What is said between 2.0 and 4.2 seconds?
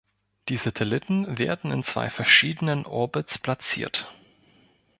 verschiedenen Orbits platziert.